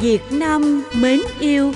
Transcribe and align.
Việt 0.00 0.22
Nam 0.30 0.82
mến 1.02 1.20
yêu. 1.40 1.72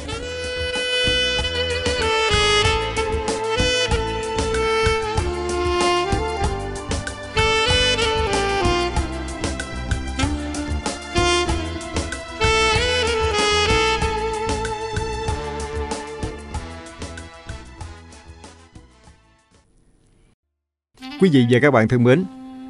Quý 21.20 21.30
vị 21.32 21.46
và 21.50 21.58
các 21.62 21.70
bạn 21.70 21.88
thân 21.88 22.04
mến, 22.04 22.24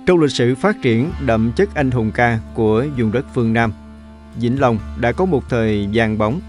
trong 0.07 0.21
lịch 0.21 0.31
sử 0.31 0.55
phát 0.55 0.77
triển 0.83 1.11
đậm 1.27 1.53
chất 1.57 1.69
anh 1.75 1.91
hùng 1.91 2.11
ca 2.15 2.39
của 2.55 2.87
vùng 2.99 3.13
đất 3.13 3.27
phương 3.35 3.53
Nam, 3.53 3.73
Vĩnh 4.37 4.61
Long 4.61 4.79
đã 5.01 5.13
có 5.13 5.25
một 5.25 5.49
thời 5.49 5.89
vàng 5.93 6.19
bóng. 6.19 6.41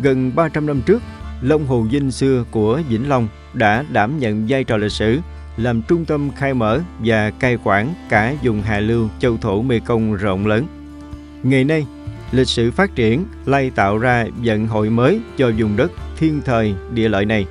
Gần 0.00 0.32
300 0.34 0.66
năm 0.66 0.80
trước, 0.86 1.02
Long 1.42 1.66
Hồ 1.66 1.86
Dinh 1.92 2.10
xưa 2.10 2.44
của 2.50 2.80
Vĩnh 2.88 3.08
Long 3.08 3.28
đã 3.54 3.84
đảm 3.92 4.18
nhận 4.18 4.46
vai 4.48 4.64
trò 4.64 4.76
lịch 4.76 4.92
sử, 4.92 5.18
làm 5.56 5.82
trung 5.82 6.04
tâm 6.04 6.30
khai 6.36 6.54
mở 6.54 6.80
và 6.98 7.30
cai 7.30 7.58
quản 7.64 7.94
cả 8.08 8.34
vùng 8.42 8.62
hạ 8.62 8.80
lưu 8.80 9.08
châu 9.18 9.36
thổ 9.36 9.62
Mê 9.62 9.80
Công 9.80 10.14
rộng 10.14 10.46
lớn. 10.46 10.66
Ngày 11.42 11.64
nay, 11.64 11.86
lịch 12.32 12.48
sử 12.48 12.70
phát 12.70 12.94
triển 12.94 13.24
lay 13.46 13.70
tạo 13.70 13.98
ra 13.98 14.26
vận 14.44 14.66
hội 14.66 14.90
mới 14.90 15.20
cho 15.36 15.50
vùng 15.58 15.76
đất 15.76 15.92
thiên 16.16 16.40
thời 16.44 16.74
địa 16.94 17.08
lợi 17.08 17.24
này. 17.24 17.46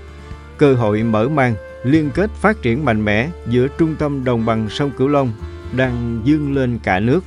Cơ 0.58 0.74
hội 0.74 1.04
mở 1.04 1.30
mang 1.30 1.56
liên 1.84 2.10
kết 2.14 2.30
phát 2.32 2.62
triển 2.62 2.86
mạnh 2.86 3.06
mẽ 3.06 3.30
giữa 3.50 3.68
trung 3.78 3.96
tâm 4.00 4.24
đồng 4.24 4.46
bằng 4.46 4.70
sông 4.70 4.92
Cửu 4.98 5.08
Long 5.08 5.32
đang 5.76 6.22
dương 6.24 6.56
lên 6.56 6.80
cả 6.84 7.00
nước. 7.00 7.24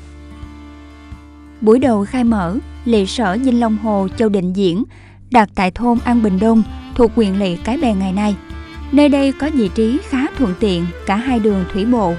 Buổi 1.64 1.78
đầu 1.78 2.04
khai 2.04 2.24
mở, 2.24 2.56
lệ 2.84 3.06
sở 3.06 3.38
dinh 3.44 3.60
Long 3.60 3.76
Hồ 3.78 4.08
Châu 4.16 4.28
Định 4.28 4.56
Diễn 4.56 4.84
đặt 5.30 5.48
tại 5.54 5.70
thôn 5.70 5.98
An 6.04 6.22
Bình 6.22 6.38
Đông 6.40 6.62
thuộc 6.94 7.14
huyện 7.14 7.34
lỵ 7.34 7.56
Cái 7.56 7.76
Bè 7.76 7.94
ngày 7.94 8.12
nay. 8.12 8.36
Nơi 8.92 9.08
đây 9.08 9.32
có 9.32 9.50
vị 9.54 9.70
trí 9.74 9.98
khá 10.08 10.26
thuận 10.38 10.54
tiện 10.60 10.86
cả 11.06 11.16
hai 11.16 11.38
đường 11.38 11.64
thủy 11.72 11.84
bộ. 11.84 12.14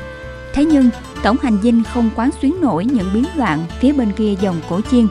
Thế 0.53 0.66
nhưng, 0.66 0.89
tổng 1.23 1.38
hành 1.41 1.57
dinh 1.63 1.83
không 1.83 2.09
quán 2.16 2.29
xuyến 2.41 2.55
nổi 2.61 2.85
những 2.85 3.09
biến 3.13 3.23
loạn 3.35 3.59
phía 3.79 3.93
bên 3.93 4.11
kia 4.11 4.33
dòng 4.41 4.61
cổ 4.69 4.81
chiên. 4.91 5.07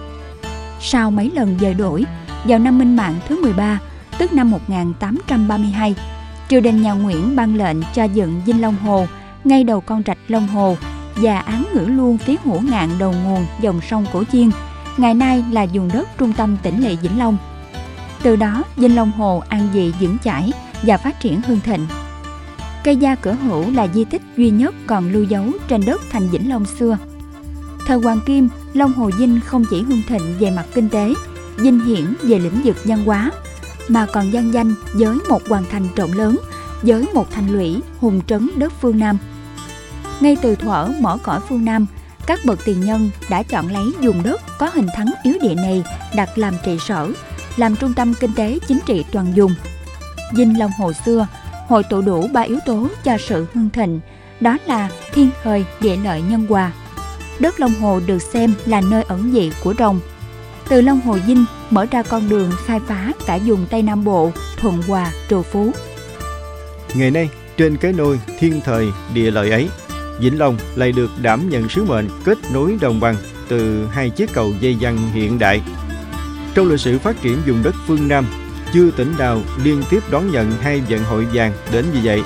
Sau 0.80 1.10
mấy 1.10 1.30
lần 1.34 1.56
dời 1.60 1.74
đổi, 1.74 2.04
vào 2.44 2.58
năm 2.58 2.78
Minh 2.78 2.96
Mạng 2.96 3.14
thứ 3.28 3.42
13, 3.42 3.78
tức 4.18 4.32
năm 4.32 4.50
1832, 4.50 5.94
triều 6.48 6.60
đình 6.60 6.82
nhà 6.82 6.92
Nguyễn 6.92 7.36
ban 7.36 7.56
lệnh 7.56 7.76
cho 7.94 8.04
dựng 8.04 8.40
Dinh 8.46 8.60
Long 8.60 8.76
Hồ 8.76 9.06
ngay 9.44 9.64
đầu 9.64 9.80
con 9.80 10.02
rạch 10.06 10.18
Long 10.28 10.46
Hồ 10.46 10.76
và 11.16 11.38
án 11.38 11.64
ngữ 11.74 11.86
luôn 11.86 12.18
phía 12.18 12.36
hữu 12.44 12.60
ngạn 12.60 12.88
đầu 12.98 13.14
nguồn 13.24 13.46
dòng 13.60 13.80
sông 13.90 14.06
Cổ 14.12 14.24
Chiên, 14.32 14.50
ngày 14.96 15.14
nay 15.14 15.44
là 15.50 15.66
vùng 15.72 15.90
đất 15.92 16.08
trung 16.18 16.32
tâm 16.32 16.56
tỉnh 16.62 16.84
Lệ 16.84 16.96
Vĩnh 17.02 17.18
Long. 17.18 17.36
Từ 18.22 18.36
đó, 18.36 18.62
Dinh 18.76 18.96
Long 18.96 19.12
Hồ 19.12 19.42
an 19.48 19.68
dị 19.74 19.92
dưỡng 20.00 20.16
chãi 20.24 20.52
và 20.82 20.96
phát 20.96 21.20
triển 21.20 21.42
hương 21.42 21.60
thịnh. 21.60 21.86
Cây 22.84 22.96
gia 22.96 23.14
cửa 23.14 23.32
hữu 23.32 23.70
là 23.70 23.86
di 23.94 24.04
tích 24.04 24.22
duy 24.36 24.50
nhất 24.50 24.74
còn 24.86 25.12
lưu 25.12 25.24
dấu 25.24 25.44
trên 25.68 25.84
đất 25.86 26.00
thành 26.10 26.28
Vĩnh 26.28 26.50
Long 26.50 26.64
xưa. 26.64 26.98
Thời 27.86 27.98
Hoàng 27.98 28.20
Kim, 28.26 28.48
Long 28.72 28.92
Hồ 28.92 29.10
Vinh 29.18 29.40
không 29.46 29.64
chỉ 29.70 29.82
hương 29.82 30.02
thịnh 30.08 30.34
về 30.38 30.50
mặt 30.50 30.66
kinh 30.74 30.88
tế, 30.88 31.14
dinh 31.58 31.80
hiển 31.80 32.14
về 32.22 32.38
lĩnh 32.38 32.62
vực 32.64 32.76
văn 32.84 33.04
hóa, 33.04 33.30
mà 33.88 34.06
còn 34.12 34.32
gian 34.32 34.52
danh 34.52 34.74
với 34.94 35.18
một 35.28 35.48
hoàng 35.48 35.64
thành 35.70 35.88
rộng 35.96 36.12
lớn, 36.12 36.38
với 36.82 37.06
một 37.14 37.30
thành 37.30 37.52
lũy 37.52 37.80
hùng 38.00 38.20
trấn 38.26 38.48
đất 38.56 38.72
phương 38.80 38.98
Nam. 38.98 39.18
Ngay 40.20 40.36
từ 40.42 40.54
thuở 40.54 40.88
mỏ 41.00 41.18
cõi 41.22 41.40
phương 41.48 41.64
Nam, 41.64 41.86
các 42.26 42.40
bậc 42.44 42.64
tiền 42.64 42.80
nhân 42.80 43.10
đã 43.30 43.42
chọn 43.42 43.72
lấy 43.72 43.84
vùng 44.00 44.22
đất 44.22 44.40
có 44.58 44.70
hình 44.74 44.86
thắng 44.96 45.10
yếu 45.22 45.34
địa 45.42 45.54
này 45.54 45.84
đặt 46.16 46.38
làm 46.38 46.54
trị 46.64 46.78
sở, 46.80 47.08
làm 47.56 47.76
trung 47.76 47.94
tâm 47.94 48.14
kinh 48.20 48.32
tế 48.32 48.58
chính 48.68 48.78
trị 48.86 49.04
toàn 49.12 49.26
dùng. 49.34 49.54
Dinh 50.32 50.58
Long 50.58 50.70
Hồ 50.78 50.92
xưa 50.92 51.26
hội 51.68 51.82
tụ 51.82 52.00
đủ 52.00 52.28
ba 52.32 52.40
yếu 52.40 52.58
tố 52.66 52.88
cho 53.04 53.16
sự 53.18 53.46
hưng 53.54 53.70
thịnh, 53.70 54.00
đó 54.40 54.56
là 54.66 54.90
thiên 55.12 55.30
thời, 55.42 55.64
địa 55.80 55.96
lợi, 55.96 56.22
nhân 56.22 56.46
hòa. 56.46 56.72
Đất 57.38 57.60
Long 57.60 57.74
Hồ 57.74 58.00
được 58.06 58.22
xem 58.22 58.54
là 58.66 58.80
nơi 58.80 59.02
ẩn 59.02 59.32
dị 59.32 59.52
của 59.64 59.74
rồng. 59.78 60.00
Từ 60.68 60.80
Long 60.80 61.00
Hồ 61.00 61.18
Dinh 61.26 61.44
mở 61.70 61.86
ra 61.90 62.02
con 62.02 62.28
đường 62.28 62.50
khai 62.66 62.80
phá 62.86 63.12
cả 63.26 63.38
vùng 63.46 63.66
Tây 63.66 63.82
Nam 63.82 64.04
Bộ, 64.04 64.30
thuận 64.56 64.82
hòa, 64.82 65.12
trù 65.28 65.42
phú. 65.42 65.70
Ngày 66.94 67.10
nay, 67.10 67.28
trên 67.56 67.76
cái 67.76 67.92
nôi 67.92 68.20
thiên 68.38 68.60
thời 68.64 68.86
địa 69.14 69.30
lợi 69.30 69.50
ấy, 69.50 69.68
Vĩnh 70.18 70.38
Long 70.38 70.56
lại 70.76 70.92
được 70.92 71.10
đảm 71.22 71.48
nhận 71.48 71.68
sứ 71.68 71.84
mệnh 71.84 72.08
kết 72.24 72.38
nối 72.52 72.76
đồng 72.80 73.00
bằng 73.00 73.16
từ 73.48 73.86
hai 73.86 74.10
chiếc 74.10 74.32
cầu 74.32 74.52
dây 74.60 74.76
dăng 74.82 74.98
hiện 75.12 75.38
đại. 75.38 75.62
Trong 76.54 76.68
lịch 76.68 76.80
sử 76.80 76.98
phát 76.98 77.22
triển 77.22 77.38
vùng 77.46 77.62
đất 77.62 77.74
phương 77.86 78.08
Nam, 78.08 78.26
chưa 78.74 78.90
tỉnh 78.90 79.14
nào 79.18 79.40
liên 79.64 79.82
tiếp 79.90 80.02
đón 80.10 80.32
nhận 80.32 80.50
hai 80.50 80.82
vận 80.90 81.04
hội 81.04 81.26
vàng 81.32 81.52
đến 81.72 81.84
như 81.94 82.00
vậy. 82.02 82.22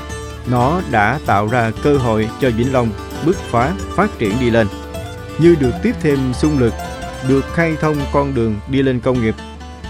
Nó 0.51 0.81
đã 0.91 1.21
tạo 1.27 1.49
ra 1.49 1.73
cơ 1.83 1.97
hội 1.97 2.29
cho 2.41 2.51
Vĩnh 2.51 2.73
Long 2.73 2.91
bứt 3.27 3.37
phá 3.37 3.75
phát 3.97 4.19
triển 4.19 4.33
đi 4.41 4.51
lên. 4.51 4.67
Như 5.39 5.57
được 5.61 5.73
tiếp 5.83 5.93
thêm 6.01 6.19
xung 6.35 6.59
lực, 6.59 6.75
được 7.29 7.45
khai 7.55 7.77
thông 7.81 7.97
con 8.13 8.35
đường 8.35 8.57
đi 8.69 8.83
lên 8.83 9.01
công 9.01 9.23
nghiệp 9.23 9.35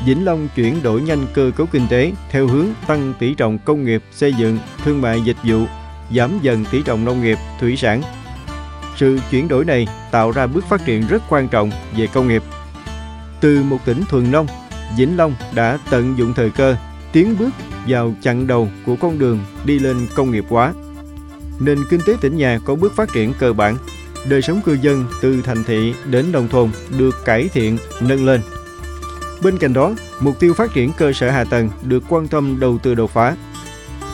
Vĩnh 0.07 0.25
Long 0.25 0.49
chuyển 0.57 0.83
đổi 0.83 1.01
nhanh 1.01 1.27
cơ 1.35 1.51
cấu 1.57 1.67
kinh 1.67 1.87
tế 1.89 2.13
theo 2.31 2.47
hướng 2.47 2.67
tăng 2.87 3.13
tỷ 3.19 3.35
trọng 3.35 3.59
công 3.59 3.85
nghiệp, 3.85 4.03
xây 4.13 4.33
dựng, 4.33 4.59
thương 4.85 5.01
mại 5.03 5.21
dịch 5.21 5.37
vụ, 5.45 5.67
giảm 6.15 6.39
dần 6.43 6.65
tỷ 6.71 6.83
trọng 6.83 7.05
nông 7.05 7.23
nghiệp, 7.23 7.39
thủy 7.61 7.77
sản. 7.77 8.03
Sự 8.97 9.19
chuyển 9.31 9.49
đổi 9.49 9.65
này 9.65 9.87
tạo 10.11 10.31
ra 10.31 10.47
bước 10.47 10.65
phát 10.69 10.85
triển 10.85 11.07
rất 11.09 11.23
quan 11.29 11.49
trọng 11.49 11.71
về 11.97 12.07
công 12.07 12.29
nghiệp. 12.29 12.43
Từ 13.41 13.63
một 13.63 13.79
tỉnh 13.85 14.03
thuần 14.09 14.31
nông, 14.31 14.47
Vĩnh 14.97 15.17
Long 15.17 15.35
đã 15.55 15.79
tận 15.91 16.15
dụng 16.19 16.35
thời 16.35 16.51
cơ, 16.51 16.77
tiến 17.13 17.37
bước 17.39 17.51
vào 17.89 18.15
chặng 18.21 18.47
đầu 18.47 18.69
của 18.87 18.97
con 18.97 19.19
đường 19.19 19.41
đi 19.65 19.79
lên 19.79 20.07
công 20.15 20.31
nghiệp 20.31 20.45
hóa. 20.49 20.73
Nền 21.61 21.79
kinh 21.91 22.01
tế 22.07 22.17
tỉnh 22.21 22.37
nhà 22.37 22.59
có 22.65 22.75
bước 22.75 22.97
phát 22.97 23.13
triển 23.13 23.33
cơ 23.39 23.53
bản, 23.53 23.77
đời 24.29 24.43
sống 24.43 24.61
cư 24.65 24.79
dân 24.83 25.05
từ 25.23 25.43
thành 25.43 25.65
thị 25.65 25.95
đến 26.05 26.33
nông 26.33 26.49
thôn 26.49 26.71
được 26.99 27.25
cải 27.25 27.49
thiện, 27.49 27.79
nâng 28.01 28.27
lên 28.27 28.41
Bên 29.43 29.59
cạnh 29.59 29.73
đó, 29.73 29.95
mục 30.21 30.41
tiêu 30.41 30.55
phát 30.55 30.73
triển 30.75 30.93
cơ 30.97 31.13
sở 31.13 31.31
hạ 31.31 31.45
tầng 31.45 31.71
được 31.83 32.03
quan 32.09 32.29
tâm 32.29 32.61
đầu 32.61 32.79
tư 32.79 32.95
đột 32.95 33.11
phá. 33.11 33.37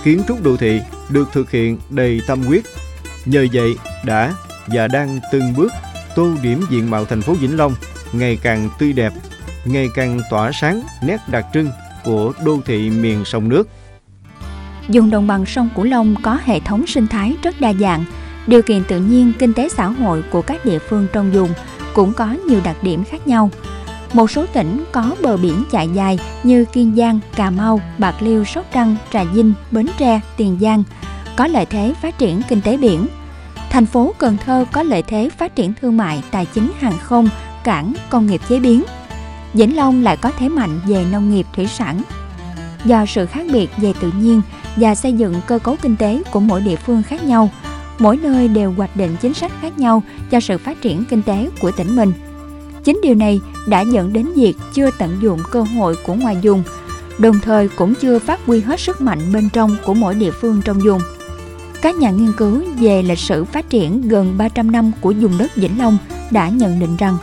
Kiến 0.05 0.23
trúc 0.29 0.43
đô 0.43 0.57
thị 0.57 0.81
được 1.11 1.29
thực 1.33 1.51
hiện 1.51 1.79
đầy 1.91 2.21
tâm 2.27 2.43
huyết. 2.43 2.65
Nhờ 3.25 3.47
vậy 3.53 3.77
đã 4.05 4.35
và 4.67 4.89
đang 4.89 5.19
từng 5.33 5.55
bước 5.57 5.73
tô 6.17 6.31
điểm 6.43 6.61
diện 6.71 6.91
mạo 6.91 7.05
thành 7.05 7.23
phố 7.23 7.35
Vĩnh 7.35 7.57
Long 7.57 7.75
ngày 8.13 8.39
càng 8.43 8.69
tươi 8.79 8.93
đẹp, 8.93 9.13
ngày 9.65 9.89
càng 9.95 10.21
tỏa 10.31 10.53
sáng 10.53 10.83
nét 11.03 11.17
đặc 11.29 11.47
trưng 11.55 11.71
của 12.05 12.33
đô 12.45 12.59
thị 12.67 12.91
miền 12.91 13.25
sông 13.25 13.49
nước. 13.49 13.69
Dùng 14.89 15.11
đồng 15.11 15.27
bằng 15.27 15.47
sông 15.47 15.69
Cửu 15.77 15.85
Long 15.85 16.15
có 16.23 16.39
hệ 16.45 16.61
thống 16.61 16.87
sinh 16.87 17.07
thái 17.07 17.37
rất 17.43 17.61
đa 17.61 17.73
dạng, 17.73 18.05
điều 18.47 18.63
kiện 18.63 18.85
tự 18.85 19.01
nhiên, 19.01 19.33
kinh 19.39 19.53
tế 19.55 19.69
xã 19.69 19.87
hội 19.87 20.23
của 20.31 20.43
các 20.43 20.65
địa 20.65 20.79
phương 20.79 21.07
trong 21.13 21.33
vùng 21.33 21.51
cũng 21.95 22.13
có 22.13 22.37
nhiều 22.49 22.61
đặc 22.65 22.77
điểm 22.83 23.05
khác 23.05 23.27
nhau– 23.27 23.51
một 24.15 24.31
số 24.31 24.47
tỉnh 24.47 24.85
có 24.93 25.17
bờ 25.23 25.37
biển 25.37 25.65
chạy 25.71 25.89
dài 25.95 26.19
như 26.43 26.65
Kiên 26.65 26.95
Giang, 26.97 27.21
Cà 27.37 27.51
Mau, 27.51 27.81
Bạc 27.99 28.15
Liêu, 28.21 28.45
Sóc 28.45 28.67
Trăng, 28.73 28.97
Trà 29.13 29.25
Vinh, 29.25 29.53
Bến 29.71 29.87
Tre, 29.99 30.21
Tiền 30.37 30.59
Giang 30.61 30.83
có 31.37 31.47
lợi 31.47 31.67
thế 31.67 31.95
phát 32.03 32.19
triển 32.19 32.43
kinh 32.49 32.61
tế 32.61 32.77
biển. 32.77 33.07
Thành 33.71 33.87
phố 33.87 34.15
Cần 34.19 34.37
Thơ 34.45 34.65
có 34.73 34.83
lợi 34.83 35.03
thế 35.03 35.31
phát 35.39 35.57
triển 35.57 35.73
thương 35.81 35.97
mại, 35.97 36.23
tài 36.31 36.47
chính 36.47 36.73
hàng 36.79 36.99
không, 37.01 37.29
cảng, 37.65 37.93
công 38.11 38.27
nghiệp 38.27 38.41
chế 38.49 38.59
biến. 38.59 38.83
Vĩnh 39.53 39.77
Long 39.77 40.03
lại 40.03 40.17
có 40.17 40.31
thế 40.39 40.49
mạnh 40.49 40.81
về 40.87 41.05
nông 41.13 41.31
nghiệp 41.31 41.47
thủy 41.57 41.67
sản. 41.67 42.03
Do 42.85 43.07
sự 43.07 43.27
khác 43.27 43.47
biệt 43.53 43.71
về 43.77 43.93
tự 44.01 44.13
nhiên 44.21 44.43
và 44.77 44.95
xây 44.95 45.13
dựng 45.13 45.35
cơ 45.47 45.59
cấu 45.59 45.77
kinh 45.83 45.97
tế 45.97 46.23
của 46.31 46.41
mỗi 46.41 46.61
địa 46.61 46.77
phương 46.77 47.03
khác 47.03 47.25
nhau, 47.25 47.51
mỗi 47.99 48.17
nơi 48.17 48.49
đều 48.49 48.73
hoạch 48.77 48.97
định 48.97 49.17
chính 49.21 49.35
sách 49.35 49.53
khác 49.61 49.79
nhau 49.79 50.03
cho 50.31 50.41
sự 50.41 50.59
phát 50.59 50.81
triển 50.81 51.05
kinh 51.05 51.23
tế 51.23 51.51
của 51.61 51.71
tỉnh 51.71 51.97
mình– 51.97 52.13
Chính 52.85 53.01
điều 53.03 53.15
này 53.15 53.41
đã 53.67 53.81
dẫn 53.81 54.13
đến 54.13 54.33
việc 54.37 54.55
chưa 54.75 54.91
tận 54.99 55.19
dụng 55.23 55.41
cơ 55.51 55.63
hội 55.63 55.97
của 56.07 56.15
ngoài 56.15 56.37
dùng, 56.43 56.63
đồng 57.19 57.41
thời 57.43 57.69
cũng 57.69 57.95
chưa 57.95 58.19
phát 58.19 58.41
huy 58.47 58.61
hết 58.61 58.81
sức 58.81 59.01
mạnh 59.01 59.33
bên 59.33 59.49
trong 59.53 59.77
của 59.85 59.95
mỗi 59.95 60.15
địa 60.15 60.31
phương 60.31 60.63
trong 60.65 60.79
vùng. 60.79 61.01
Các 61.83 61.97
nhà 61.97 62.11
nghiên 62.11 62.33
cứu 62.33 62.63
về 62.81 63.03
lịch 63.03 63.19
sử 63.19 63.45
phát 63.45 63.71
triển 63.71 64.09
gần 64.09 64.35
300 64.39 64.73
năm 64.73 64.93
của 65.01 65.15
vùng 65.21 65.39
đất 65.39 65.57
Vĩnh 65.57 65.79
Long 65.79 65.99
đã 66.31 66.49
nhận 66.49 66.81
định 66.81 66.97
rằng 66.97 67.17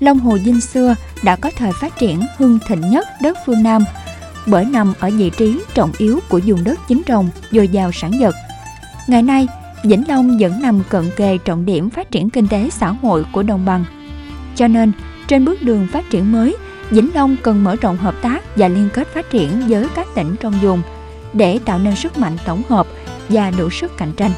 Long 0.00 0.18
Hồ 0.18 0.38
Dinh 0.44 0.60
xưa 0.60 0.94
đã 1.22 1.36
có 1.36 1.50
thời 1.56 1.72
phát 1.72 1.98
triển 1.98 2.20
hưng 2.36 2.58
thịnh 2.68 2.80
nhất 2.90 3.08
đất 3.22 3.38
phương 3.46 3.62
Nam 3.62 3.84
bởi 4.46 4.64
nằm 4.64 4.92
ở 4.98 5.10
vị 5.10 5.30
trí 5.30 5.60
trọng 5.74 5.92
yếu 5.98 6.20
của 6.28 6.40
vùng 6.46 6.64
đất 6.64 6.80
chính 6.88 7.02
trồng 7.06 7.28
dồi 7.50 7.68
dào 7.68 7.92
sản 7.92 8.12
vật. 8.20 8.34
Ngày 9.06 9.22
nay, 9.22 9.48
Vĩnh 9.84 10.04
Long 10.08 10.38
vẫn 10.38 10.62
nằm 10.62 10.82
cận 10.88 11.10
kề 11.16 11.38
trọng 11.38 11.64
điểm 11.64 11.90
phát 11.90 12.10
triển 12.10 12.30
kinh 12.30 12.48
tế 12.48 12.70
xã 12.70 12.88
hội 12.88 13.24
của 13.32 13.42
đồng 13.42 13.64
bằng 13.64 13.84
cho 14.56 14.68
nên, 14.68 14.92
trên 15.28 15.44
bước 15.44 15.62
đường 15.62 15.86
phát 15.92 16.10
triển 16.10 16.32
mới, 16.32 16.56
Vĩnh 16.90 17.10
Long 17.14 17.36
cần 17.42 17.64
mở 17.64 17.76
rộng 17.76 17.96
hợp 17.96 18.14
tác 18.22 18.56
và 18.56 18.68
liên 18.68 18.88
kết 18.92 19.08
phát 19.14 19.30
triển 19.30 19.62
với 19.68 19.86
các 19.94 20.06
tỉnh 20.14 20.36
trong 20.40 20.52
vùng 20.52 20.82
để 21.32 21.58
tạo 21.64 21.78
nên 21.78 21.96
sức 21.96 22.18
mạnh 22.18 22.36
tổng 22.44 22.62
hợp 22.68 22.86
và 23.28 23.50
đủ 23.50 23.70
sức 23.70 23.96
cạnh 23.96 24.12
tranh. 24.12 24.30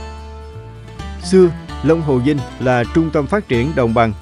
Xưa, 1.25 1.49
Long 1.83 2.03
Hồ 2.03 2.19
Vinh 2.19 2.39
là 2.61 2.85
trung 2.95 3.11
tâm 3.11 3.27
phát 3.27 3.49
triển 3.49 3.73
đồng 3.75 3.95
bằng. 3.95 4.13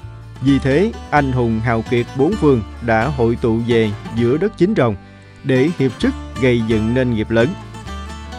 Vì 0.41 0.59
thế, 0.59 0.91
anh 1.09 1.31
hùng 1.31 1.59
hào 1.59 1.81
kiệt 1.81 2.05
bốn 2.17 2.33
phương 2.33 2.61
đã 2.81 3.05
hội 3.05 3.37
tụ 3.41 3.59
về 3.67 3.91
giữa 4.15 4.37
đất 4.37 4.57
chính 4.57 4.73
rồng 4.77 4.95
để 5.43 5.69
hiệp 5.79 5.91
sức 5.99 6.13
gây 6.41 6.61
dựng 6.67 6.93
nên 6.93 7.15
nghiệp 7.15 7.31
lớn. 7.31 7.47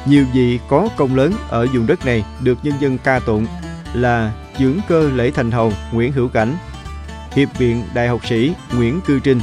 Nhiều 0.07 0.25
vị 0.35 0.59
có 0.69 0.89
công 0.97 1.15
lớn 1.17 1.33
ở 1.49 1.67
vùng 1.67 1.87
đất 1.87 2.07
này 2.07 2.25
được 2.41 2.59
nhân 2.63 2.75
dân 2.81 2.99
ca 2.99 3.19
tụng 3.19 3.47
là 3.95 4.33
dưỡng 4.59 4.77
cơ 4.89 5.11
lễ 5.15 5.31
thành 5.31 5.51
hầu 5.51 5.73
Nguyễn 5.93 6.13
Hữu 6.13 6.29
Cảnh, 6.29 6.57
hiệp 7.37 7.59
viện 7.59 7.83
đại 7.95 8.09
học 8.09 8.27
sĩ 8.27 8.53
Nguyễn 8.77 9.01
Cư 9.07 9.19
Trinh, 9.19 9.41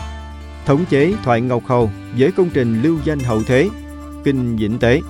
thống 0.65 0.85
chế 0.89 1.13
Thoại 1.23 1.41
Ngọc 1.41 1.63
Hầu 1.65 1.91
với 2.17 2.31
công 2.31 2.49
trình 2.49 2.81
lưu 2.81 2.97
danh 3.03 3.19
hậu 3.19 3.43
thế, 3.43 3.69
kinh 4.23 4.55
Vĩnh 4.55 4.79
Tế. 4.79 5.01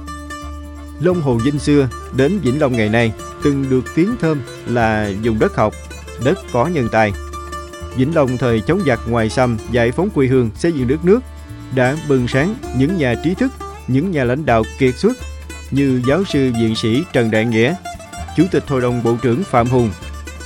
Long 1.02 1.22
Hồ 1.22 1.36
Vinh 1.36 1.60
xưa 1.60 1.90
đến 2.16 2.40
Vĩnh 2.40 2.62
Long 2.62 2.74
ngày 2.78 2.90
nay 2.90 3.14
từng 3.44 3.66
được 3.70 3.84
tiếng 3.96 4.16
thơm 4.22 4.42
là 4.68 5.12
dùng 5.22 5.40
đất 5.40 5.56
học, 5.56 5.74
đất 6.24 6.40
có 6.54 6.68
nhân 6.68 6.88
tài. 6.92 7.12
Vĩnh 7.96 8.16
Long 8.16 8.38
thời 8.38 8.62
chống 8.62 8.82
giặc 8.86 9.00
ngoài 9.08 9.30
xâm 9.30 9.58
giải 9.72 9.92
phóng 9.92 10.10
quê 10.10 10.28
hương 10.28 10.50
xây 10.56 10.72
dựng 10.72 10.88
đất 10.88 11.06
nước 11.06 11.20
đã 11.76 11.98
bừng 12.08 12.28
sáng 12.28 12.56
những 12.78 12.98
nhà 12.98 13.16
trí 13.24 13.34
thức, 13.34 13.52
những 13.88 14.12
nhà 14.12 14.24
lãnh 14.24 14.46
đạo 14.46 14.64
kiệt 14.80 14.96
xuất 14.96 15.18
như 15.72 16.02
giáo 16.08 16.24
sư 16.24 16.52
viện 16.62 16.76
sĩ 16.76 17.04
Trần 17.14 17.32
Đại 17.32 17.46
Nghĩa, 17.46 17.76
Chủ 18.38 18.44
tịch 18.52 18.64
Hội 18.68 18.82
đồng 18.82 19.04
Bộ 19.04 19.16
trưởng 19.22 19.44
Phạm 19.44 19.68
Hùng, 19.68 19.92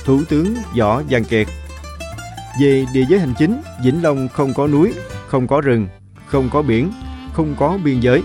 Thủ 0.04 0.22
tướng 0.28 0.54
Võ 0.78 1.02
Văn 1.10 1.24
Kiệt. 1.24 1.46
Về 2.60 2.86
địa 2.92 3.04
giới 3.08 3.20
hành 3.20 3.34
chính, 3.38 3.62
Vĩnh 3.84 4.02
Long 4.02 4.28
không 4.28 4.54
có 4.54 4.66
núi, 4.66 4.92
không 5.26 5.46
có 5.46 5.60
rừng, 5.60 5.88
không 6.26 6.48
có 6.52 6.62
biển, 6.62 6.92
không 7.32 7.54
có 7.58 7.78
biên 7.84 8.00
giới. 8.00 8.22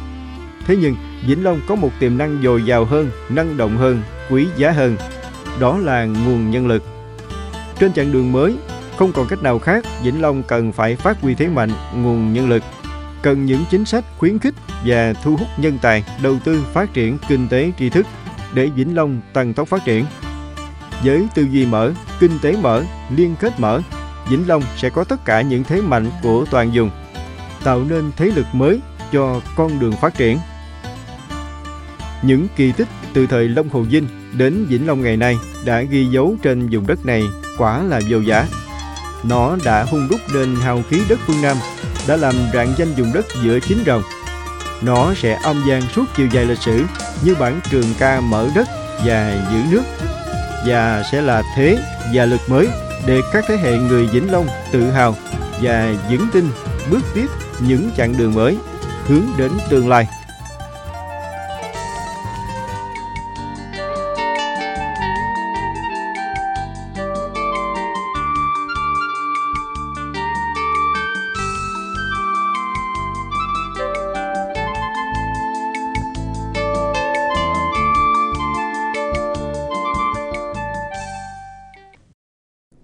Thế 0.66 0.76
nhưng, 0.76 0.96
Vĩnh 1.28 1.44
Long 1.44 1.60
có 1.68 1.76
một 1.76 1.92
tiềm 2.00 2.18
năng 2.18 2.42
dồi 2.44 2.66
dào 2.66 2.86
hơn, 2.86 3.12
năng 3.30 3.58
động 3.58 3.78
hơn, 3.78 4.02
quý 4.30 4.48
giá 4.58 4.72
hơn. 4.72 4.98
Đó 5.60 5.78
là 5.78 6.06
nguồn 6.06 6.52
nhân 6.52 6.68
lực. 6.68 6.84
Trên 7.80 7.94
chặng 7.94 8.12
đường 8.12 8.32
mới, 8.32 8.56
không 8.98 9.12
còn 9.14 9.28
cách 9.28 9.44
nào 9.44 9.60
khác, 9.60 9.86
Vĩnh 10.04 10.22
Long 10.22 10.44
cần 10.44 10.72
phải 10.72 10.96
phát 10.96 11.22
huy 11.22 11.36
thế 11.36 11.48
mạnh 11.48 11.72
nguồn 11.96 12.34
nhân 12.34 12.50
lực 12.50 12.64
cần 13.24 13.46
những 13.46 13.66
chính 13.70 13.86
sách 13.86 14.04
khuyến 14.18 14.40
khích 14.40 14.54
và 14.86 15.14
thu 15.24 15.36
hút 15.36 15.48
nhân 15.58 15.78
tài 15.82 16.04
đầu 16.24 16.38
tư 16.44 16.64
phát 16.74 16.94
triển 16.94 17.18
kinh 17.28 17.48
tế 17.48 17.72
tri 17.80 17.90
thức 17.90 18.06
để 18.54 18.70
Vĩnh 18.76 18.96
Long 18.96 19.22
tăng 19.34 19.54
tốc 19.54 19.68
phát 19.68 19.86
triển. 19.86 20.06
Với 21.04 21.28
tư 21.36 21.48
duy 21.52 21.66
mở, 21.66 21.92
kinh 22.20 22.40
tế 22.42 22.56
mở, 22.62 22.84
liên 23.16 23.36
kết 23.40 23.60
mở, 23.60 23.82
Vĩnh 24.30 24.48
Long 24.48 24.64
sẽ 24.78 24.90
có 24.90 25.04
tất 25.04 25.26
cả 25.26 25.42
những 25.42 25.64
thế 25.64 25.82
mạnh 25.82 26.12
của 26.24 26.46
toàn 26.52 26.72
vùng, 26.74 26.90
tạo 27.64 27.84
nên 27.90 28.12
thế 28.18 28.26
lực 28.26 28.46
mới 28.54 28.80
cho 29.12 29.42
con 29.56 29.80
đường 29.80 29.94
phát 30.02 30.18
triển. 30.18 30.40
Những 32.22 32.48
kỳ 32.56 32.72
tích 32.72 32.88
từ 33.14 33.28
thời 33.28 33.48
Long 33.48 33.70
Hồ 33.70 33.82
Vinh 33.82 34.08
đến 34.34 34.66
Vĩnh 34.66 34.88
Long 34.88 35.02
ngày 35.02 35.18
nay 35.18 35.38
đã 35.66 35.82
ghi 35.82 36.06
dấu 36.06 36.36
trên 36.44 36.70
vùng 36.72 36.88
đất 36.88 37.06
này 37.06 37.24
quả 37.58 37.84
là 37.84 38.02
vô 38.10 38.20
giá. 38.20 38.46
Nó 39.24 39.58
đã 39.66 39.84
hung 39.84 40.08
đúc 40.10 40.20
nên 40.34 40.56
hào 40.56 40.82
khí 40.90 41.02
đất 41.10 41.20
phương 41.28 41.42
Nam, 41.42 41.58
đã 42.08 42.18
làm 42.18 42.36
rạng 42.54 42.74
danh 42.78 42.94
vùng 42.98 43.14
đất 43.14 43.26
giữa 43.44 43.60
chín 43.60 43.84
rồng. 43.86 44.02
Nó 44.82 45.14
sẽ 45.14 45.40
âm 45.44 45.64
gian 45.68 45.82
suốt 45.82 46.04
chiều 46.16 46.28
dài 46.32 46.46
lịch 46.46 46.62
sử 46.62 46.86
như 47.24 47.36
bản 47.36 47.60
trường 47.70 47.94
ca 48.00 48.22
mở 48.22 48.50
đất 48.56 48.68
và 49.06 49.48
giữ 49.52 49.60
nước 49.72 49.84
và 50.68 51.04
sẽ 51.12 51.22
là 51.22 51.44
thế 51.56 51.78
và 52.14 52.26
lực 52.26 52.42
mới 52.48 52.68
để 53.08 53.22
các 53.34 53.46
thế 53.48 53.58
hệ 53.58 53.78
người 53.78 54.08
Vĩnh 54.08 54.32
Long 54.32 54.48
tự 54.72 54.92
hào 54.92 55.16
và 55.62 55.94
vững 56.10 56.28
tin 56.34 56.46
bước 56.92 57.02
tiếp 57.16 57.28
những 57.68 57.90
chặng 57.98 58.14
đường 58.18 58.34
mới 58.34 58.58
hướng 59.08 59.26
đến 59.38 59.52
tương 59.70 59.90
lai. 59.90 60.08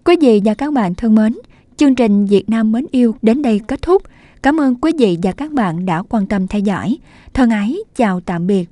Quý 0.10 0.16
vị 0.22 0.42
và 0.46 0.54
các 0.54 0.74
bạn 0.74 0.96
thân 0.96 1.16
mến, 1.16 1.38
chương 1.78 1.96
trình 1.96 2.26
Việt 2.26 2.50
Nam 2.50 2.72
mến 2.72 2.86
yêu 2.92 3.16
đến 3.22 3.42
đây 3.42 3.60
kết 3.68 3.82
thúc. 3.82 4.04
Cảm 4.44 4.60
ơn 4.62 4.76
quý 4.76 4.92
vị 4.98 5.18
và 5.24 5.32
các 5.32 5.52
bạn 5.52 5.86
đã 5.86 6.04
quan 6.10 6.28
tâm 6.28 6.48
theo 6.48 6.62
dõi. 6.62 6.98
Thân 7.34 7.50
ái, 7.50 7.78
chào 7.96 8.22
tạm 8.22 8.48
biệt. 8.48 8.70